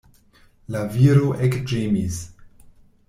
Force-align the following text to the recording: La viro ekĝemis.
La 0.75 0.81
viro 0.95 1.27
ekĝemis. 1.49 2.19